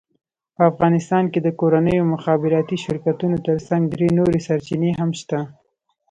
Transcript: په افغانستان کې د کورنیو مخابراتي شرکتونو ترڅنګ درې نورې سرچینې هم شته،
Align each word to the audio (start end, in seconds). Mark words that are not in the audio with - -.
په 0.55 0.61
افغانستان 0.71 1.23
کې 1.31 1.39
د 1.43 1.47
کورنیو 1.59 2.09
مخابراتي 2.13 2.77
شرکتونو 2.85 3.37
ترڅنګ 3.47 3.81
درې 3.93 4.07
نورې 4.17 4.39
سرچینې 4.47 4.91
هم 4.99 5.09
شته، 5.19 5.39